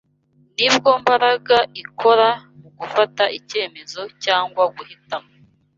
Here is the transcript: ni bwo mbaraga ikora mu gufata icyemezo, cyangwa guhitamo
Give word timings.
ni 0.57 0.67
bwo 0.75 0.91
mbaraga 1.01 1.57
ikora 1.83 2.29
mu 2.59 2.69
gufata 2.79 3.23
icyemezo, 3.37 4.01
cyangwa 4.23 4.63
guhitamo 4.75 5.29